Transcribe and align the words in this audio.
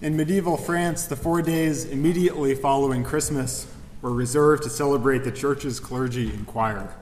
In 0.00 0.16
medieval 0.16 0.56
France, 0.56 1.06
the 1.06 1.16
four 1.16 1.40
days 1.40 1.84
immediately 1.84 2.54
following 2.54 3.04
Christmas 3.04 3.66
were 4.02 4.12
reserved 4.12 4.64
to 4.64 4.70
celebrate 4.70 5.18
the 5.24 5.30
church's 5.30 5.78
clergy 5.78 6.30
and 6.30 6.46
choir. 6.46 6.92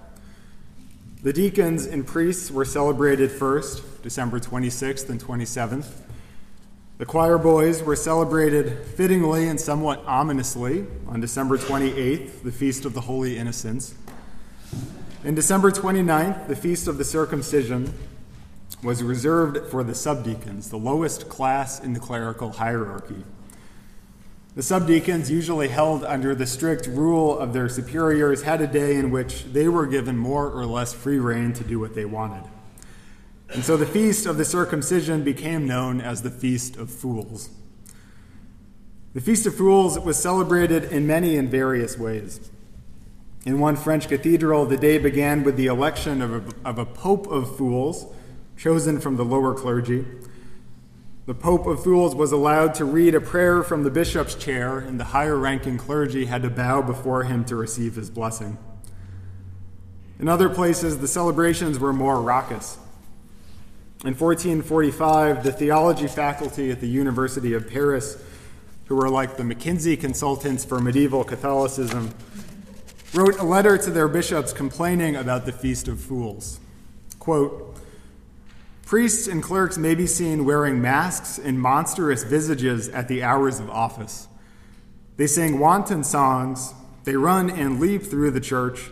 The 1.23 1.33
deacons 1.33 1.87
and 1.87 2.07
priests 2.07 2.51
were 2.51 2.67
celebrated 2.67 3.33
first, 3.33 4.03
December 4.03 4.39
26th 4.39 5.09
and 5.09 5.21
27th. 5.21 5.87
The 6.99 7.07
choir 7.07 7.39
boys 7.39 7.83
were 7.83 7.97
celebrated 7.97 8.87
fittingly 8.87 9.49
and 9.49 9.59
somewhat 9.59 10.05
ominously 10.07 10.87
on 11.09 11.21
December 11.21 11.57
28th, 11.57 12.43
the 12.43 12.53
Feast 12.53 12.85
of 12.85 12.93
the 12.93 13.01
Holy 13.01 13.39
Innocents. 13.39 13.95
In 15.25 15.35
December 15.35 15.71
29th, 15.71 16.47
the 16.47 16.57
Feast 16.57 16.87
of 16.87 16.99
the 16.99 17.05
Circumcision 17.05 17.93
was 18.83 19.03
reserved 19.03 19.71
for 19.71 19.85
the 19.85 19.95
subdeacons, 19.95 20.71
the 20.71 20.77
lowest 20.77 21.29
class 21.29 21.81
in 21.81 21.93
the 21.93 22.01
clerical 22.01 22.53
hierarchy. 22.53 23.25
The 24.55 24.63
subdeacons, 24.63 25.31
usually 25.31 25.69
held 25.69 26.05
under 26.05 26.35
the 26.35 26.47
strict 26.47 26.87
rule 26.87 27.39
of 27.39 27.53
their 27.53 27.69
superiors, 27.69 28.43
had 28.43 28.61
a 28.61 28.67
day 28.67 28.97
in 28.97 29.11
which 29.11 29.45
they 29.45 29.67
were 29.69 29.87
given 29.87 30.19
more 30.19 30.51
or 30.51 30.67
less 30.67 30.93
free 30.93 31.19
rein 31.19 31.55
to 31.55 31.65
do 31.65 31.81
what 31.81 31.95
they 31.95 32.05
wanted. 32.05 32.45
And 33.55 33.65
so 33.65 33.77
the 33.77 33.87
feast 33.87 34.27
of 34.27 34.37
the 34.37 34.45
circumcision 34.45 35.25
became 35.25 35.67
known 35.67 36.01
as 36.01 36.23
the 36.23 36.31
Feast 36.31 36.77
of 36.77 36.91
Fools. 36.91 37.51
The 39.15 39.21
Feast 39.21 39.47
of 39.47 39.55
Fools 39.55 39.99
was 39.99 40.19
celebrated 40.19 40.85
in 40.85 41.07
many 41.07 41.37
and 41.37 41.51
various 41.51 41.99
ways. 41.99 42.51
In 43.45 43.59
one 43.59 43.77
French 43.77 44.09
cathedral, 44.09 44.67
the 44.67 44.77
day 44.77 44.99
began 44.99 45.45
with 45.45 45.57
the 45.57 45.67
election 45.67 46.23
of 46.23 46.33
a, 46.33 46.69
of 46.69 46.79
a 46.79 46.87
Pope 46.87 47.27
of 47.27 47.57
Fools, 47.57 48.07
chosen 48.63 49.01
from 49.01 49.17
the 49.17 49.25
lower 49.25 49.53
clergy. 49.53 50.05
The 51.27 51.35
Pope 51.35 51.67
of 51.67 51.83
Fools 51.83 52.15
was 52.15 52.31
allowed 52.31 52.77
to 52.77 52.85
read 52.85 53.13
a 53.13 53.21
prayer 53.21 53.65
from 53.65 53.83
the 53.83 53.91
bishop's 53.91 54.37
chair, 54.37 54.79
and 54.79 55.01
the 55.01 55.07
higher 55.07 55.37
ranking 55.37 55.79
clergy 55.79 56.27
had 56.27 56.43
to 56.43 56.51
bow 56.51 56.81
before 56.81 57.25
him 57.25 57.45
to 57.47 57.57
receive 57.57 57.97
his 57.97 58.09
blessing. 58.09 58.57
In 60.21 60.29
other 60.29 60.49
places, 60.49 61.01
the 61.01 61.09
celebrations 61.09 61.81
were 61.81 61.93
more 61.93 62.23
raucous. 62.23 62.79
In 64.05 64.15
1445, 64.15 65.43
the 65.43 65.51
theology 65.51 66.07
faculty 66.07 66.71
at 66.71 66.81
the 66.81 66.89
University 66.89 67.55
of 67.55 67.69
Paris, 67.69 68.23
who 68.85 68.95
were 68.95 69.11
like 69.11 69.37
the 69.37 69.43
McKinsey 69.43 70.01
consultants 70.01 70.65
for 70.65 70.81
medieval 70.81 71.25
Catholicism, 71.25 72.15
wrote 73.13 73.41
a 73.41 73.45
letter 73.45 73.77
to 73.77 73.91
their 73.91 74.07
bishops 74.07 74.53
complaining 74.53 75.17
about 75.17 75.47
the 75.47 75.53
Feast 75.53 75.89
of 75.89 75.99
Fools. 75.99 76.61
Quote, 77.19 77.73
Priests 78.93 79.27
and 79.27 79.43
clerks 79.43 79.79
may 79.79 79.95
be 79.95 80.07
seen 80.07 80.45
wearing 80.45 80.83
masks 80.83 81.39
and 81.39 81.59
monstrous 81.59 82.25
visages 82.25 82.91
at 82.91 83.09
the 83.09 83.23
hours 83.23 83.59
of 83.59 83.71
office. 83.71 84.29
They 85.17 85.27
sing 85.27 85.59
wanton 85.59 86.05
songs, 86.05 86.75
they 87.05 87.17
run 87.17 87.49
and 87.49 87.81
leap 87.81 88.03
through 88.03 88.33
the 88.33 88.41
church. 88.41 88.91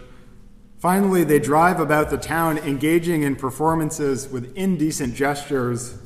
Finally, 0.79 1.25
they 1.25 1.39
drive 1.39 1.79
about 1.79 2.09
the 2.09 2.17
town 2.17 2.57
engaging 2.57 3.25
in 3.25 3.37
performances 3.37 4.27
with 4.27 4.57
indecent 4.57 5.15
gestures 5.15 5.99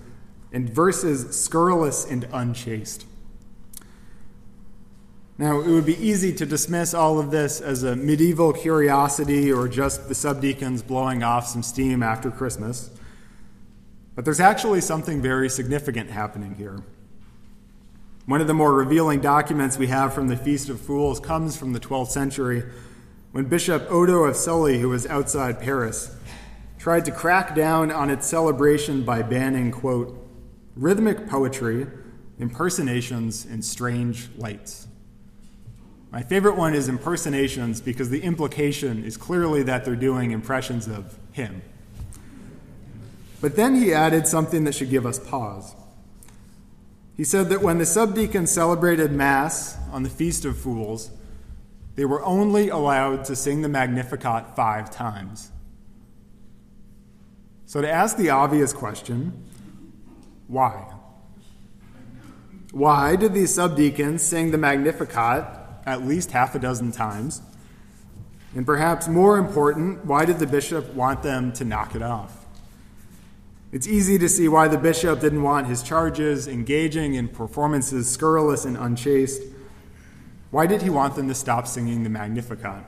and 0.53 0.69
verses 0.69 1.41
scurrilous 1.41 2.05
and 2.05 2.27
unchaste. 2.33 3.06
Now, 5.39 5.61
it 5.61 5.69
would 5.69 5.86
be 5.86 6.05
easy 6.05 6.34
to 6.34 6.45
dismiss 6.45 6.95
all 6.95 7.20
of 7.20 7.31
this 7.31 7.61
as 7.61 7.84
a 7.84 7.95
medieval 7.95 8.53
curiosity 8.55 9.53
or 9.53 9.69
just 9.69 10.08
the 10.08 10.17
subdeacons 10.17 10.83
blowing 10.83 11.23
off 11.23 11.47
some 11.47 11.62
steam 11.62 12.03
after 12.03 12.33
Christmas. 12.33 12.91
But 14.15 14.25
there's 14.25 14.41
actually 14.41 14.81
something 14.81 15.20
very 15.20 15.48
significant 15.48 16.11
happening 16.11 16.55
here. 16.55 16.83
One 18.27 18.41
of 18.41 18.47
the 18.47 18.55
more 18.55 18.73
revealing 18.73 19.20
documents 19.20 19.77
we 19.77 19.89
have 19.89 20.15
from 20.15 20.29
the 20.29 20.37
Feast 20.37 20.69
of 20.69 20.81
Fools 20.81 21.20
comes 21.20 21.57
from 21.57 21.73
the 21.73 21.81
12th 21.81 22.09
century 22.09 22.62
when 23.33 23.47
Bishop 23.47 23.91
Odo 23.91 24.25
of 24.25 24.37
Sully, 24.37 24.79
who 24.79 24.91
was 24.91 25.07
outside 25.07 25.61
Paris, 25.61 26.14
tried 26.79 27.05
to 27.05 27.11
crack 27.11 27.55
down 27.55 27.91
on 27.91 28.08
its 28.08 28.27
celebration 28.27 29.03
by 29.03 29.23
banning, 29.23 29.73
quote, 29.73 30.17
rhythmic 30.77 31.29
poetry, 31.29 31.86
impersonations, 32.39 33.45
and 33.45 33.64
strange 33.64 34.29
lights. 34.36 34.86
My 36.13 36.23
favorite 36.23 36.57
one 36.57 36.74
is 36.74 36.89
impersonations 36.89 37.80
because 37.80 38.08
the 38.08 38.23
implication 38.23 39.05
is 39.05 39.17
clearly 39.17 39.64
that 39.64 39.85
they're 39.85 39.97
doing 39.97 40.30
impressions 40.30 40.86
of 40.86 41.19
him. 41.33 41.63
But 43.44 43.56
then 43.56 43.74
he 43.74 43.92
added 43.92 44.27
something 44.27 44.64
that 44.64 44.74
should 44.74 44.88
give 44.88 45.05
us 45.05 45.18
pause. 45.18 45.74
He 47.14 47.24
said 47.24 47.50
that 47.50 47.60
when 47.60 47.77
the 47.77 47.84
subdeacons 47.84 48.48
celebrated 48.48 49.12
Mass 49.12 49.77
on 49.92 50.02
the 50.02 50.08
Feast 50.08 50.46
of 50.46 50.56
Fools, 50.56 51.10
they 51.94 52.06
were 52.06 52.24
only 52.24 52.70
allowed 52.70 53.27
to 53.27 53.36
sing 53.36 53.60
the 53.60 53.68
Magnificat 53.68 54.56
five 54.56 54.90
times. 54.90 55.50
So, 57.66 57.82
to 57.82 57.90
ask 57.90 58.16
the 58.16 58.30
obvious 58.30 58.72
question, 58.72 59.44
why? 60.48 60.90
Why 62.72 63.14
did 63.14 63.34
these 63.34 63.55
subdeacons 63.55 64.20
sing 64.20 64.52
the 64.52 64.58
Magnificat 64.58 65.44
at 65.84 66.06
least 66.06 66.30
half 66.30 66.55
a 66.55 66.58
dozen 66.58 66.92
times? 66.92 67.42
And 68.56 68.64
perhaps 68.64 69.06
more 69.06 69.36
important, 69.36 70.06
why 70.06 70.24
did 70.24 70.38
the 70.38 70.46
bishop 70.46 70.94
want 70.94 71.22
them 71.22 71.52
to 71.52 71.64
knock 71.66 71.94
it 71.94 72.00
off? 72.00 72.43
It's 73.74 73.89
easy 73.89 74.18
to 74.18 74.29
see 74.29 74.46
why 74.46 74.68
the 74.68 74.79
bishop 74.79 75.18
didn't 75.18 75.42
want 75.42 75.67
his 75.67 75.83
charges 75.83 76.46
engaging 76.46 77.14
in 77.14 77.27
performances 77.27 78.08
scurrilous 78.08 78.64
and 78.64 78.77
unchaste. 78.77 79.42
Why 80.52 80.68
did 80.68 80.83
he 80.83 80.90
want 80.90 81.17
them 81.17 81.27
to 81.27 81.35
stop 81.35 81.67
singing 81.67 82.05
the 82.05 82.08
Magnificat? 82.08 82.85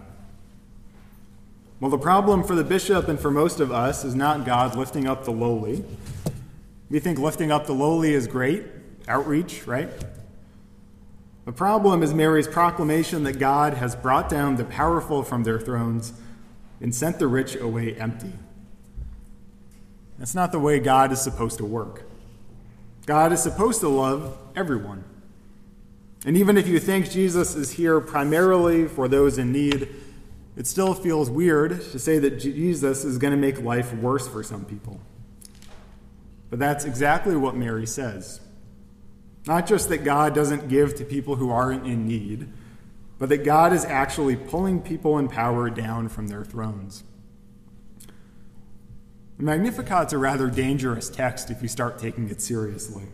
Well, 1.80 1.90
the 1.90 1.98
problem 1.98 2.44
for 2.44 2.54
the 2.54 2.62
bishop 2.62 3.08
and 3.08 3.18
for 3.18 3.32
most 3.32 3.58
of 3.58 3.72
us 3.72 4.04
is 4.04 4.14
not 4.14 4.46
God 4.46 4.76
lifting 4.76 5.08
up 5.08 5.24
the 5.24 5.32
lowly. 5.32 5.82
We 6.88 7.00
think 7.00 7.18
lifting 7.18 7.50
up 7.50 7.66
the 7.66 7.74
lowly 7.74 8.14
is 8.14 8.28
great, 8.28 8.62
outreach, 9.08 9.66
right? 9.66 9.90
The 11.46 11.52
problem 11.52 12.00
is 12.04 12.14
Mary's 12.14 12.46
proclamation 12.46 13.24
that 13.24 13.40
God 13.40 13.74
has 13.74 13.96
brought 13.96 14.28
down 14.28 14.54
the 14.54 14.64
powerful 14.64 15.24
from 15.24 15.42
their 15.42 15.58
thrones 15.58 16.12
and 16.80 16.94
sent 16.94 17.18
the 17.18 17.26
rich 17.26 17.56
away 17.56 17.96
empty. 17.96 18.34
That's 20.18 20.34
not 20.34 20.52
the 20.52 20.58
way 20.58 20.78
God 20.78 21.12
is 21.12 21.20
supposed 21.20 21.58
to 21.58 21.64
work. 21.64 22.04
God 23.04 23.32
is 23.32 23.42
supposed 23.42 23.80
to 23.80 23.88
love 23.88 24.36
everyone. 24.56 25.04
And 26.24 26.36
even 26.36 26.56
if 26.56 26.66
you 26.66 26.80
think 26.80 27.10
Jesus 27.10 27.54
is 27.54 27.72
here 27.72 28.00
primarily 28.00 28.88
for 28.88 29.06
those 29.06 29.38
in 29.38 29.52
need, 29.52 29.88
it 30.56 30.66
still 30.66 30.94
feels 30.94 31.30
weird 31.30 31.82
to 31.92 31.98
say 31.98 32.18
that 32.18 32.38
Jesus 32.38 33.04
is 33.04 33.18
going 33.18 33.32
to 33.32 33.36
make 33.36 33.60
life 33.60 33.92
worse 33.94 34.26
for 34.26 34.42
some 34.42 34.64
people. 34.64 35.00
But 36.50 36.58
that's 36.58 36.84
exactly 36.84 37.36
what 37.36 37.54
Mary 37.54 37.86
says. 37.86 38.40
Not 39.46 39.66
just 39.66 39.88
that 39.90 39.98
God 39.98 40.34
doesn't 40.34 40.68
give 40.68 40.94
to 40.96 41.04
people 41.04 41.36
who 41.36 41.50
aren't 41.50 41.86
in 41.86 42.08
need, 42.08 42.48
but 43.18 43.28
that 43.28 43.44
God 43.44 43.72
is 43.72 43.84
actually 43.84 44.36
pulling 44.36 44.80
people 44.80 45.18
in 45.18 45.28
power 45.28 45.70
down 45.70 46.08
from 46.08 46.26
their 46.28 46.44
thrones. 46.44 47.04
The 49.36 49.42
Magnificat's 49.42 50.12
a 50.12 50.18
rather 50.18 50.48
dangerous 50.48 51.10
text 51.10 51.50
if 51.50 51.60
you 51.62 51.68
start 51.68 51.98
taking 51.98 52.30
it 52.30 52.40
seriously. 52.40 53.04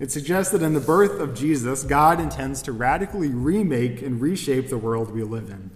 It 0.00 0.12
suggests 0.12 0.52
that 0.52 0.62
in 0.62 0.74
the 0.74 0.80
birth 0.80 1.20
of 1.20 1.34
Jesus, 1.34 1.82
God 1.82 2.20
intends 2.20 2.62
to 2.62 2.72
radically 2.72 3.28
remake 3.28 4.02
and 4.02 4.20
reshape 4.20 4.68
the 4.68 4.78
world 4.78 5.10
we 5.10 5.22
live 5.22 5.50
in. 5.50 5.70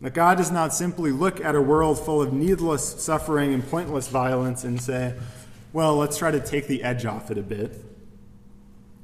That 0.00 0.14
God 0.14 0.38
does 0.38 0.50
not 0.50 0.74
simply 0.74 1.12
look 1.12 1.40
at 1.40 1.54
a 1.54 1.62
world 1.62 2.04
full 2.04 2.20
of 2.20 2.32
needless 2.32 3.02
suffering 3.02 3.54
and 3.54 3.68
pointless 3.68 4.08
violence 4.08 4.64
and 4.64 4.80
say, 4.80 5.14
well, 5.72 5.96
let's 5.96 6.18
try 6.18 6.32
to 6.32 6.40
take 6.40 6.66
the 6.66 6.82
edge 6.82 7.06
off 7.06 7.30
it 7.30 7.38
a 7.38 7.42
bit. 7.42 7.72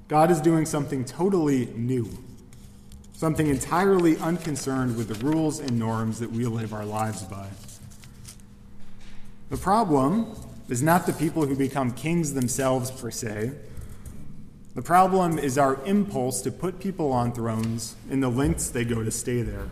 God 0.09 0.31
is 0.31 0.41
doing 0.41 0.67
something 0.67 1.05
totally 1.05 1.67
new, 1.77 2.09
something 3.13 3.47
entirely 3.47 4.17
unconcerned 4.19 4.97
with 4.97 5.09
the 5.09 5.25
rules 5.25 5.61
and 5.61 5.79
norms 5.79 6.19
that 6.19 6.33
we 6.33 6.47
live 6.47 6.73
our 6.73 6.85
lives 6.85 7.23
by. 7.23 7.49
The 9.51 9.57
problem 9.57 10.35
is 10.69 10.83
not 10.83 11.07
the 11.07 11.13
people 11.13 11.47
who 11.47 11.57
become 11.57 11.93
kings 11.93 12.35
themselves 12.35 12.91
per 12.91 13.11
se. 13.11 13.53
The 14.75 14.83
problem 14.83 15.39
is 15.39 15.57
our 15.57 15.83
impulse 15.85 16.43
to 16.43 16.53
put 16.53 16.79
people 16.79 17.11
on 17.13 17.33
thrones 17.33 17.97
and 18.11 18.23
the 18.23 18.29
lengths 18.29 18.69
they 18.69 18.85
go 18.85 19.03
to 19.03 19.11
stay 19.11 19.43
there. 19.43 19.71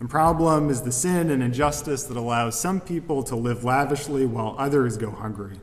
The 0.00 0.08
problem 0.08 0.68
is 0.68 0.82
the 0.82 0.90
sin 0.90 1.30
and 1.30 1.42
injustice 1.42 2.02
that 2.04 2.16
allows 2.16 2.58
some 2.58 2.80
people 2.80 3.22
to 3.22 3.36
live 3.36 3.62
lavishly 3.62 4.26
while 4.26 4.56
others 4.58 4.96
go 4.96 5.10
hungry. 5.10 5.58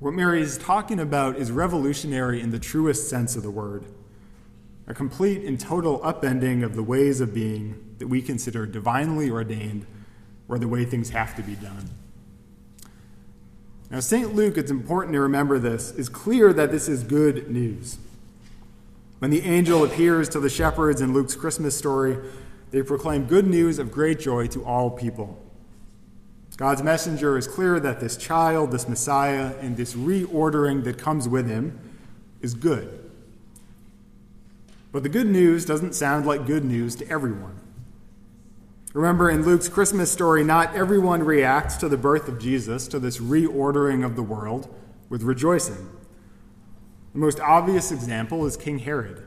What 0.00 0.12
Mary 0.12 0.42
is 0.42 0.58
talking 0.58 1.00
about 1.00 1.36
is 1.36 1.50
revolutionary 1.50 2.42
in 2.42 2.50
the 2.50 2.58
truest 2.58 3.08
sense 3.08 3.34
of 3.36 3.42
the 3.42 3.50
word 3.50 3.84
a 4.86 4.94
complete 4.94 5.44
and 5.44 5.60
total 5.60 5.98
upending 6.00 6.64
of 6.64 6.74
the 6.74 6.82
ways 6.82 7.20
of 7.20 7.34
being 7.34 7.94
that 7.98 8.06
we 8.06 8.22
consider 8.22 8.64
divinely 8.64 9.30
ordained 9.30 9.86
or 10.48 10.58
the 10.58 10.68
way 10.68 10.84
things 10.84 11.10
have 11.10 11.36
to 11.36 11.42
be 11.42 11.54
done. 11.54 11.90
Now, 13.90 14.00
St. 14.00 14.34
Luke, 14.34 14.58
it's 14.58 14.70
important 14.70 15.14
to 15.14 15.20
remember 15.20 15.58
this, 15.58 15.92
is 15.92 16.08
clear 16.08 16.52
that 16.52 16.70
this 16.70 16.88
is 16.88 17.02
good 17.02 17.50
news. 17.50 17.98
When 19.18 19.30
the 19.30 19.42
angel 19.42 19.84
appears 19.84 20.28
to 20.30 20.40
the 20.40 20.50
shepherds 20.50 21.00
in 21.00 21.12
Luke's 21.12 21.34
Christmas 21.34 21.76
story, 21.76 22.18
they 22.70 22.82
proclaim 22.82 23.24
good 23.24 23.46
news 23.46 23.78
of 23.78 23.90
great 23.90 24.20
joy 24.20 24.46
to 24.48 24.64
all 24.64 24.90
people. 24.90 25.42
God's 26.58 26.82
messenger 26.82 27.38
is 27.38 27.46
clear 27.46 27.78
that 27.78 28.00
this 28.00 28.16
child, 28.16 28.72
this 28.72 28.88
Messiah, 28.88 29.54
and 29.60 29.76
this 29.76 29.94
reordering 29.94 30.82
that 30.84 30.98
comes 30.98 31.28
with 31.28 31.48
him 31.48 31.78
is 32.42 32.54
good. 32.54 33.10
But 34.90 35.04
the 35.04 35.08
good 35.08 35.28
news 35.28 35.64
doesn't 35.64 35.94
sound 35.94 36.26
like 36.26 36.46
good 36.46 36.64
news 36.64 36.96
to 36.96 37.08
everyone. 37.08 37.60
Remember, 38.94 39.30
in 39.30 39.44
Luke's 39.44 39.68
Christmas 39.68 40.10
story, 40.10 40.42
not 40.42 40.74
everyone 40.74 41.22
reacts 41.22 41.76
to 41.76 41.88
the 41.88 41.98
birth 41.98 42.26
of 42.26 42.38
Jesus, 42.38 42.88
to 42.88 42.98
this 42.98 43.18
reordering 43.18 44.04
of 44.04 44.16
the 44.16 44.22
world, 44.22 44.74
with 45.10 45.22
rejoicing. 45.22 45.88
The 47.12 47.18
most 47.18 47.38
obvious 47.40 47.92
example 47.92 48.46
is 48.46 48.56
King 48.56 48.78
Herod. 48.78 49.26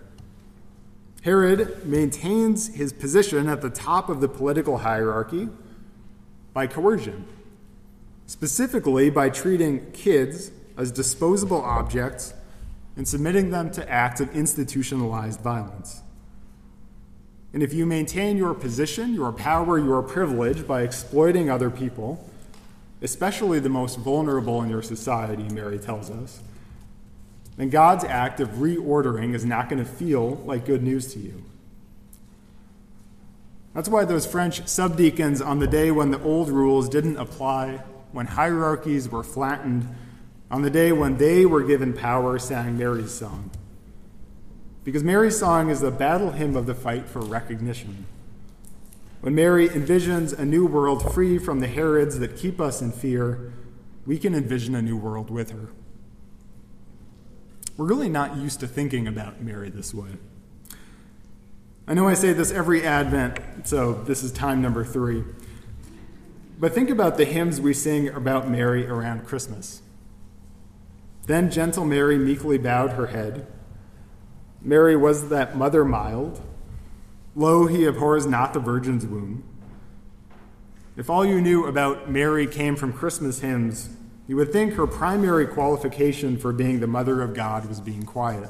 Herod 1.21 1.85
maintains 1.85 2.73
his 2.73 2.91
position 2.91 3.47
at 3.47 3.61
the 3.61 3.69
top 3.69 4.09
of 4.09 4.21
the 4.21 4.27
political 4.27 4.79
hierarchy 4.79 5.49
by 6.53 6.65
coercion, 6.65 7.25
specifically 8.25 9.11
by 9.11 9.29
treating 9.29 9.91
kids 9.91 10.51
as 10.75 10.91
disposable 10.91 11.61
objects 11.61 12.33
and 12.95 13.07
submitting 13.07 13.51
them 13.51 13.71
to 13.71 13.87
acts 13.89 14.19
of 14.19 14.35
institutionalized 14.35 15.41
violence. 15.41 16.01
And 17.53 17.61
if 17.61 17.73
you 17.73 17.85
maintain 17.85 18.37
your 18.37 18.53
position, 18.53 19.13
your 19.13 19.31
power, 19.31 19.77
your 19.77 20.01
privilege 20.01 20.65
by 20.65 20.83
exploiting 20.83 21.49
other 21.49 21.69
people, 21.69 22.29
especially 23.01 23.59
the 23.59 23.69
most 23.69 23.97
vulnerable 23.97 24.61
in 24.61 24.69
your 24.69 24.81
society, 24.81 25.43
Mary 25.43 25.77
tells 25.77 26.09
us, 26.09 26.41
then 27.57 27.69
God's 27.69 28.05
act 28.05 28.39
of 28.39 28.49
reordering 28.49 29.33
is 29.35 29.43
not 29.43 29.69
going 29.69 29.83
to 29.83 29.89
feel 29.89 30.35
like 30.45 30.65
good 30.65 30.81
news 30.81 31.13
to 31.13 31.19
you. 31.19 31.43
That's 33.73 33.89
why 33.89 34.05
those 34.05 34.25
French 34.25 34.61
subdeacons, 34.61 35.45
on 35.45 35.59
the 35.59 35.67
day 35.67 35.91
when 35.91 36.11
the 36.11 36.21
old 36.23 36.49
rules 36.49 36.89
didn't 36.89 37.17
apply, 37.17 37.81
when 38.11 38.27
hierarchies 38.27 39.09
were 39.09 39.23
flattened, 39.23 39.87
on 40.49 40.61
the 40.61 40.69
day 40.69 40.91
when 40.91 41.17
they 41.17 41.45
were 41.45 41.63
given 41.63 41.93
power, 41.93 42.37
sang 42.39 42.77
Mary's 42.77 43.11
song. 43.11 43.51
Because 44.83 45.03
Mary's 45.03 45.37
song 45.37 45.69
is 45.69 45.81
the 45.81 45.91
battle 45.91 46.31
hymn 46.31 46.55
of 46.55 46.65
the 46.65 46.73
fight 46.73 47.07
for 47.07 47.19
recognition. 47.19 48.05
When 49.21 49.35
Mary 49.35 49.69
envisions 49.69 50.37
a 50.37 50.45
new 50.45 50.65
world 50.65 51.13
free 51.13 51.37
from 51.37 51.59
the 51.59 51.67
Herods 51.67 52.17
that 52.19 52.35
keep 52.35 52.59
us 52.59 52.81
in 52.81 52.91
fear, 52.91 53.53
we 54.05 54.17
can 54.17 54.33
envision 54.33 54.73
a 54.73 54.81
new 54.81 54.97
world 54.97 55.29
with 55.29 55.51
her. 55.51 55.69
We're 57.77 57.85
really 57.85 58.09
not 58.09 58.37
used 58.37 58.59
to 58.61 58.67
thinking 58.67 59.07
about 59.07 59.41
Mary 59.41 59.69
this 59.69 59.93
way. 59.93 60.09
I 61.87 61.93
know 61.93 62.07
I 62.07 62.15
say 62.15 62.33
this 62.33 62.51
every 62.51 62.83
Advent, 62.83 63.67
so 63.67 63.93
this 63.93 64.23
is 64.23 64.31
time 64.31 64.61
number 64.61 64.83
three. 64.83 65.23
But 66.59 66.73
think 66.73 66.89
about 66.89 67.17
the 67.17 67.25
hymns 67.25 67.61
we 67.61 67.73
sing 67.73 68.07
about 68.09 68.49
Mary 68.49 68.87
around 68.87 69.25
Christmas. 69.25 69.81
Then 71.25 71.51
gentle 71.51 71.85
Mary 71.85 72.17
meekly 72.17 72.57
bowed 72.57 72.91
her 72.91 73.07
head. 73.07 73.47
Mary 74.63 74.95
was 74.95 75.29
that 75.29 75.57
mother 75.57 75.83
mild. 75.83 76.41
Lo, 77.35 77.65
he 77.65 77.85
abhors 77.85 78.25
not 78.25 78.53
the 78.53 78.59
virgin's 78.59 79.05
womb. 79.05 79.43
If 80.95 81.09
all 81.09 81.25
you 81.25 81.41
knew 81.41 81.65
about 81.65 82.11
Mary 82.11 82.45
came 82.45 82.75
from 82.75 82.93
Christmas 82.93 83.39
hymns, 83.39 83.89
you 84.27 84.35
would 84.35 84.51
think 84.51 84.73
her 84.73 84.85
primary 84.85 85.47
qualification 85.47 86.37
for 86.37 86.51
being 86.51 86.79
the 86.79 86.87
mother 86.87 87.21
of 87.21 87.33
God 87.33 87.67
was 87.67 87.79
being 87.79 88.03
quiet. 88.03 88.49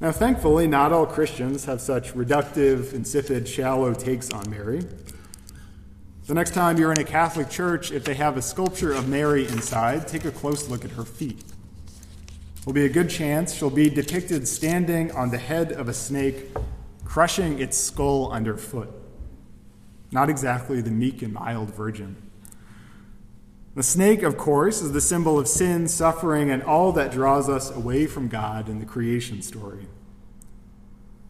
Now, 0.00 0.10
thankfully, 0.10 0.66
not 0.66 0.92
all 0.92 1.06
Christians 1.06 1.66
have 1.66 1.80
such 1.80 2.14
reductive, 2.14 2.92
insipid, 2.92 3.46
shallow 3.46 3.94
takes 3.94 4.30
on 4.30 4.50
Mary. 4.50 4.82
The 6.26 6.34
next 6.34 6.52
time 6.52 6.78
you're 6.78 6.92
in 6.92 6.98
a 6.98 7.04
Catholic 7.04 7.48
church, 7.48 7.92
if 7.92 8.04
they 8.04 8.14
have 8.14 8.36
a 8.36 8.42
sculpture 8.42 8.92
of 8.92 9.08
Mary 9.08 9.46
inside, 9.46 10.08
take 10.08 10.24
a 10.24 10.30
close 10.30 10.68
look 10.68 10.84
at 10.84 10.92
her 10.92 11.04
feet 11.04 11.44
will 12.64 12.72
be 12.72 12.84
a 12.84 12.88
good 12.88 13.10
chance 13.10 13.54
she'll 13.54 13.70
be 13.70 13.90
depicted 13.90 14.48
standing 14.48 15.12
on 15.12 15.30
the 15.30 15.38
head 15.38 15.72
of 15.72 15.88
a 15.88 15.94
snake, 15.94 16.48
crushing 17.04 17.58
its 17.58 17.76
skull 17.76 18.32
underfoot. 18.32 18.90
Not 20.10 20.30
exactly 20.30 20.80
the 20.80 20.90
meek 20.90 21.22
and 21.22 21.32
mild 21.32 21.74
virgin. 21.74 22.16
The 23.74 23.82
snake, 23.82 24.22
of 24.22 24.38
course, 24.38 24.80
is 24.80 24.92
the 24.92 25.00
symbol 25.00 25.38
of 25.38 25.48
sin, 25.48 25.88
suffering, 25.88 26.50
and 26.50 26.62
all 26.62 26.92
that 26.92 27.10
draws 27.10 27.48
us 27.48 27.70
away 27.70 28.06
from 28.06 28.28
God 28.28 28.68
in 28.68 28.78
the 28.78 28.86
creation 28.86 29.42
story. 29.42 29.88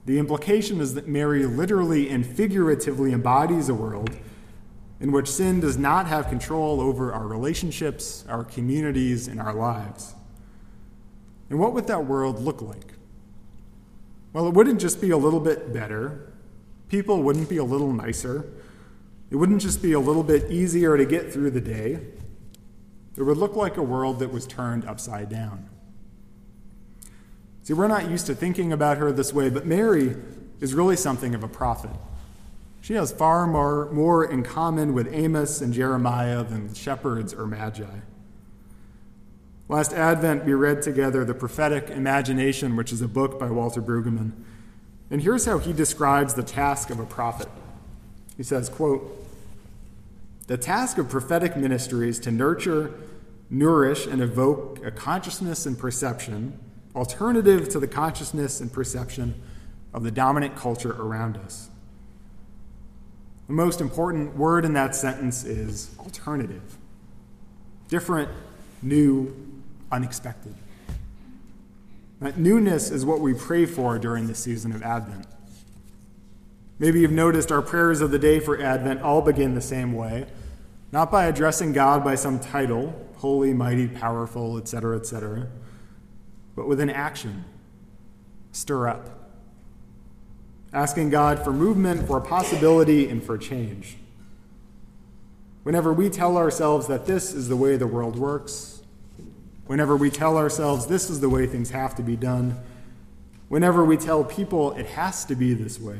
The 0.05 0.19
implication 0.19 0.81
is 0.81 0.93
that 0.95 1.09
Mary 1.09 1.47
literally 1.47 2.11
and 2.11 2.27
figuratively 2.27 3.13
embodies 3.13 3.71
a 3.71 3.75
world 3.75 4.11
in 5.01 5.11
which 5.11 5.31
sin 5.31 5.61
does 5.61 5.79
not 5.79 6.07
have 6.07 6.29
control 6.29 6.83
over 6.83 7.13
our 7.13 7.27
relationships, 7.27 8.25
our 8.29 8.45
communities, 8.45 9.27
and 9.27 9.41
our 9.41 9.55
lives. 9.55 10.15
And 11.55 11.61
what 11.61 11.73
would 11.73 11.87
that 11.87 12.07
world 12.07 12.41
look 12.41 12.61
like? 12.63 12.95
Well, 14.33 14.49
it 14.49 14.55
wouldn't 14.55 14.81
just 14.81 15.01
be 15.01 15.11
a 15.11 15.17
little 15.17 15.39
bit 15.39 15.73
better. 15.73 16.33
People 16.89 17.23
wouldn't 17.23 17.49
be 17.49 17.59
a 17.59 17.65
little 17.65 17.93
nicer. 17.93 18.45
It 19.31 19.37
wouldn't 19.37 19.61
just 19.61 19.81
be 19.81 19.93
a 19.93 20.01
little 20.01 20.25
bit 20.25 20.51
easier 20.51 20.97
to 20.97 21.05
get 21.05 21.33
through 21.33 21.53
the 21.53 21.61
day. 21.61 22.01
It 23.17 23.23
would 23.23 23.37
look 23.37 23.55
like 23.55 23.77
a 23.77 23.85
world 23.85 24.19
that 24.19 24.33
was 24.33 24.49
turned 24.49 24.85
upside 24.85 25.29
down. 25.29 25.71
See, 27.63 27.73
we're 27.73 27.87
not 27.87 28.11
used 28.11 28.27
to 28.27 28.35
thinking 28.35 28.73
about 28.73 28.99
her 28.99 29.13
this 29.13 29.33
way, 29.33 29.49
but 29.49 29.65
Mary 29.65 30.17
is 30.61 30.75
really 30.75 30.97
something 30.97 31.37
of 31.37 31.45
a 31.45 31.49
prophet. 31.49 31.93
She 32.81 32.95
has 32.95 33.13
far 33.13 33.47
more, 33.47 33.93
more 33.93 34.25
in 34.25 34.43
common 34.43 34.93
with 34.93 35.07
Amos 35.15 35.61
and 35.61 35.73
Jeremiah 35.73 36.43
than 36.43 36.75
shepherds 36.75 37.33
or 37.33 37.47
magi. 37.47 38.01
Last 39.67 39.95
Advent, 39.95 40.45
we 40.45 40.53
read 40.53 40.83
together 40.83 41.25
The 41.25 41.33
Prophetic 41.33 41.89
Imagination, 41.89 42.77
which 42.77 42.93
is 42.93 43.01
a 43.01 43.09
book 43.09 43.41
by 43.41 43.51
Walter 43.51 43.81
Brueggemann. 43.81 44.33
And 45.11 45.23
here's 45.23 45.47
how 45.47 45.59
he 45.59 45.73
describes 45.73 46.35
the 46.35 46.43
task 46.43 46.91
of 46.91 47.01
a 47.01 47.07
prophet. 47.07 47.49
He 48.37 48.43
says, 48.43 48.69
quote, 48.69 49.27
The 50.49 50.59
task 50.59 50.99
of 50.99 51.09
prophetic 51.09 51.57
ministry 51.57 52.11
is 52.11 52.19
to 52.21 52.31
nurture, 52.31 52.93
nourish, 53.49 54.07
and 54.07 54.21
evoke 54.21 54.85
a 54.85 54.91
consciousness 54.91 55.65
and 55.65 55.79
perception 55.79 56.59
alternative 56.95 57.69
to 57.71 57.81
the 57.81 57.89
consciousness 57.89 58.61
and 58.61 58.73
perception 58.73 59.35
of 59.95 60.03
the 60.03 60.11
dominant 60.11 60.57
culture 60.57 60.93
around 60.93 61.39
us. 61.39 61.71
The 63.47 63.55
most 63.55 63.81
important 63.81 64.37
word 64.37 64.65
in 64.65 64.75
that 64.75 64.95
sentence 64.95 65.45
is 65.45 65.91
alternative. 65.99 66.77
Different, 67.89 68.31
new, 68.83 69.54
unexpected. 69.95 70.55
That 72.21 72.37
newness 72.37 72.91
is 72.91 73.05
what 73.05 73.21
we 73.21 73.33
pray 73.33 73.65
for 73.65 73.99
during 73.99 74.27
the 74.27 74.35
season 74.35 74.73
of 74.73 74.83
Advent. 74.83 75.27
Maybe 76.79 77.01
you've 77.01 77.13
noticed 77.13 77.53
our 77.53 77.63
prayers 77.63 78.01
of 78.01 78.11
the 78.11 78.19
day 78.19 78.41
for 78.41 78.61
Advent 78.61 79.01
all 79.03 79.23
begin 79.23 79.55
the 79.55 79.61
same 79.61 79.93
way, 79.93 80.27
not 80.91 81.11
by 81.11 81.27
addressing 81.27 81.73
God 81.73 82.03
by 82.03 82.17
some 82.17 82.41
title, 82.41 82.95
holy, 83.17 83.55
mighty, 83.55 83.87
powerful, 83.87 84.59
etc., 84.59 84.97
etc., 84.97 85.47
but 86.57 86.67
with 86.67 86.81
an 86.81 86.91
action 86.91 87.45
stir 88.53 88.89
up. 88.89 89.11
Asking 90.73 91.11
God 91.11 91.43
for 91.43 91.53
movement, 91.53 92.07
for 92.07 92.19
a 92.19 92.21
possibility, 92.21 93.09
and 93.09 93.23
for 93.23 93.39
change. 93.39 93.97
Whenever 95.63 95.93
we 95.93 96.11
tell 96.11 96.37
ourselves 96.37 96.89
that 96.89 97.07
this 97.07 97.33
is 97.33 97.49
the 97.49 97.57
way 97.57 97.77
the 97.77 97.87
world 97.87 98.17
works, 98.17 98.74
Whenever 99.67 99.97
we 99.97 100.11
tell 100.11 100.37
ourselves 100.37 100.87
this 100.87 101.09
is 101.09 101.21
the 101.21 101.29
way 101.29 101.47
things 101.47 101.71
have 101.71 101.95
to 101.95 102.03
be 102.03 102.17
done, 102.17 102.57
whenever 103.49 103.85
we 103.85 103.97
tell 103.97 104.23
people 104.25 104.73
it 104.73 104.87
has 104.87 105.25
to 105.25 105.35
be 105.35 105.55
this 105.55 105.81
way, 105.81 105.99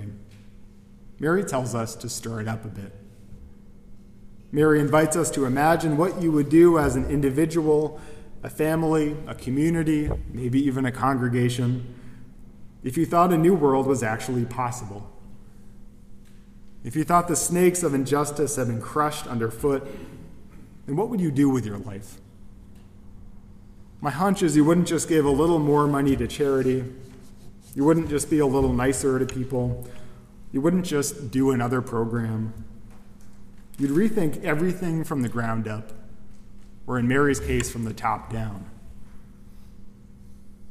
Mary 1.19 1.45
tells 1.45 1.75
us 1.75 1.95
to 1.95 2.09
stir 2.09 2.41
it 2.41 2.49
up 2.49 2.65
a 2.65 2.69
bit. 2.69 2.93
Mary 4.53 4.81
invites 4.81 5.17
us 5.17 5.31
to 5.31 5.47
imagine 5.47 5.97
what 5.97 6.23
you 6.23 6.31
would 6.31 6.49
do 6.49 6.79
as 6.79 6.95
an 6.95 7.09
individual, 7.11 8.01
a 8.43 8.51
family, 8.51 9.17
a 9.27 9.35
community, 9.35 10.11
maybe 10.33 10.61
even 10.61 10.85
a 10.85 10.93
congregation, 10.93 11.95
if 12.85 12.99
you 12.99 13.07
thought 13.07 13.33
a 13.33 13.39
new 13.39 13.55
world 13.55 13.87
was 13.87 14.03
actually 14.03 14.45
possible. 14.45 15.11
If 16.85 16.95
you 16.95 17.03
thought 17.03 17.29
the 17.29 17.37
snakes 17.37 17.83
of 17.83 17.95
injustice 17.95 18.57
had 18.57 18.67
been 18.67 18.83
crushed 18.83 19.27
underfoot, 19.27 19.87
then 20.87 20.97
what 20.97 21.09
would 21.09 21.21
you 21.21 21.31
do 21.31 21.49
with 21.49 21.65
your 21.65 21.79
life? 21.79 22.21
My 24.05 24.11
hunch 24.11 24.43
is 24.43 24.55
you 24.55 24.67
wouldn't 24.67 24.87
just 24.87 25.09
give 25.09 25.25
a 25.25 25.31
little 25.31 25.59
more 25.59 25.87
money 25.87 26.15
to 26.15 26.29
charity. 26.29 26.85
You 27.75 27.85
wouldn't 27.87 28.11
just 28.11 28.29
be 28.29 28.39
a 28.39 28.45
little 28.45 28.75
nicer 28.75 29.19
to 29.19 29.25
people. 29.25 29.89
You 30.53 30.61
wouldn't 30.61 30.85
just 30.85 31.31
do 31.31 31.53
another 31.53 31.81
program. 31.81 32.53
You'd 33.79 33.93
rethink 33.93 34.45
everything 34.45 35.05
from 35.05 35.23
the 35.23 35.31
ground 35.31 35.67
up 35.67 35.91
or 36.87 36.99
in 36.99 37.09
Mary's 37.09 37.41
case, 37.41 37.73
from 37.73 37.85
the 37.85 37.95
top 37.95 38.31
down. 38.31 38.67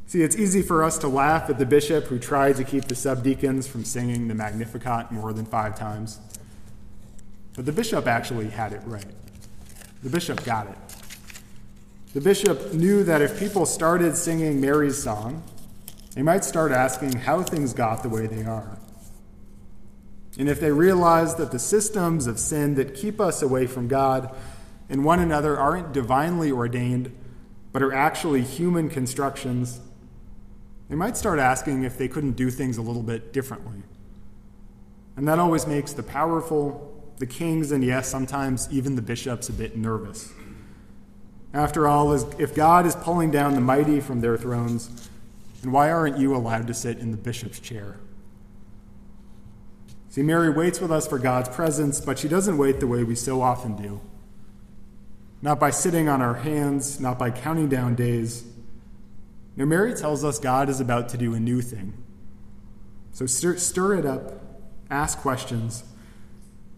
See, 0.05 0.21
it's 0.21 0.35
easy 0.35 0.61
for 0.61 0.83
us 0.83 0.99
to 0.99 1.07
laugh 1.07 1.49
at 1.49 1.57
the 1.57 1.65
bishop 1.65 2.03
who 2.03 2.19
tried 2.19 2.57
to 2.57 2.63
keep 2.63 2.83
the 2.85 2.93
subdeacons 2.93 3.67
from 3.67 3.83
singing 3.83 4.27
the 4.27 4.35
Magnificat 4.35 5.11
more 5.11 5.33
than 5.33 5.45
five 5.45 5.75
times. 5.75 6.19
But 7.55 7.65
the 7.65 7.71
bishop 7.71 8.05
actually 8.05 8.49
had 8.49 8.73
it 8.73 8.81
right. 8.85 9.07
The 10.03 10.11
bishop 10.11 10.43
got 10.43 10.67
it. 10.67 11.02
The 12.13 12.22
bishop 12.22 12.74
knew 12.74 13.03
that 13.03 13.24
if 13.24 13.39
people 13.39 13.65
started 13.65 14.15
singing 14.15 14.62
Mary's 14.62 15.01
song, 15.01 15.43
they 16.13 16.22
might 16.22 16.46
start 16.46 16.72
asking 16.72 17.13
how 17.13 17.41
things 17.41 17.74
got 17.74 18.03
the 18.03 18.10
way 18.10 18.27
they 18.27 18.43
are. 18.43 18.77
And 20.38 20.48
if 20.48 20.60
they 20.60 20.72
realize 20.72 21.36
that 21.36 21.51
the 21.51 21.58
systems 21.58 22.27
of 22.27 22.38
sin 22.38 22.75
that 22.75 22.93
keep 22.93 23.20
us 23.20 23.41
away 23.41 23.65
from 23.65 23.88
God 23.88 24.36
and 24.89 25.03
one 25.03 25.20
another 25.20 25.58
aren't 25.58 25.91
divinely 25.91 26.51
ordained, 26.51 27.15
but 27.72 27.82
are 27.82 27.93
actually 27.93 28.43
human 28.43 28.89
constructions, 28.89 29.82
they 30.89 30.96
might 30.96 31.17
start 31.17 31.39
asking 31.39 31.84
if 31.84 31.98
they 31.98 32.08
couldn't 32.08 32.34
do 32.34 32.51
things 32.51 32.77
a 32.77 32.84
little 32.84 33.01
bit 33.01 33.34
differently. 33.34 33.82
And 35.15 35.27
that 35.27 35.39
always 35.39 35.65
makes 35.65 35.93
the 35.93 36.03
powerful, 36.03 37.12
the 37.17 37.25
kings, 37.25 37.72
and 37.72 37.84
yes, 37.84 38.08
sometimes 38.08 38.67
even 38.72 38.96
the 38.96 39.01
bishops 39.01 39.50
a 39.50 39.53
bit 39.53 39.75
nervous. 39.75 40.32
After 41.53 41.88
all, 41.88 42.12
if 42.13 42.55
God 42.55 42.86
is 42.86 42.95
pulling 42.95 43.29
down 43.29 43.53
the 43.53 43.62
mighty 43.62 44.00
from 44.00 44.22
their 44.22 44.38
thrones, 44.38 45.10
then 45.62 45.72
why 45.72 45.91
aren't 45.91 46.17
you 46.17 46.36
allowed 46.36 46.67
to 46.67 46.74
sit 46.74 46.98
in 46.98 47.12
the 47.12 47.17
bishop's 47.17 47.60
chair? 47.60 47.98
See, 50.10 50.24
Mary 50.24 50.50
waits 50.50 50.79
with 50.79 50.91
us 50.91 51.07
for 51.07 51.19
God's 51.19 51.50
presence, 51.50 52.01
but 52.01 52.19
she 52.19 52.27
doesn't 52.27 52.57
wait 52.57 52.79
the 52.79 52.88
way 52.88 53.03
we 53.03 53.15
so 53.15 53.41
often 53.41 53.75
do. 53.75 54.01
Not 55.41 55.60
by 55.60 55.69
sitting 55.69 56.10
on 56.10 56.22
our 56.22 56.36
hands, 56.36 57.00
not 57.00 57.19
by 57.19 57.29
counting 57.29 57.69
down 57.69 57.95
days. 57.95 58.43
No, 59.55 59.65
Mary 59.65 59.93
tells 59.93 60.24
us 60.24 60.39
God 60.39 60.69
is 60.69 60.79
about 60.79 61.10
to 61.10 61.17
do 61.17 61.33
a 61.33 61.39
new 61.39 61.62
thing. 61.62 61.93
So 63.12 63.25
stir, 63.25 63.57
stir 63.57 63.95
it 63.95 64.05
up, 64.05 64.33
ask 64.89 65.19
questions, 65.19 65.83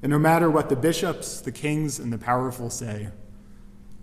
and 0.02 0.10
no 0.10 0.20
matter 0.20 0.50
what 0.50 0.70
the 0.70 0.76
bishops, 0.76 1.40
the 1.40 1.52
kings, 1.52 2.00
and 2.00 2.12
the 2.12 2.18
powerful 2.18 2.70
say, 2.70 3.10